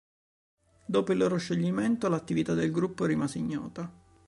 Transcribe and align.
Dopo 0.87 1.11
il 1.11 1.19
loro 1.19 1.37
scioglimento, 1.37 2.09
l'attività 2.09 2.55
del 2.55 2.71
gruppo 2.71 3.05
rimase 3.05 3.37
ignota. 3.37 3.91